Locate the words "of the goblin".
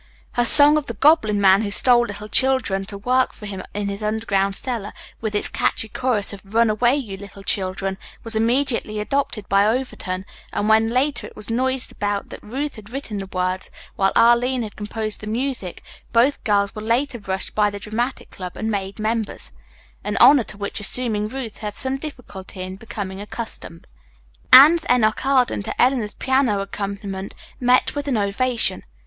0.77-1.39